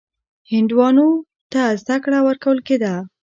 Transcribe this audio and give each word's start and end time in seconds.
هندوانو 0.51 1.07
ته 1.51 1.61
زده 1.81 1.97
کړه 2.03 2.19
ورکول 2.27 2.57
کېده. 2.67 2.93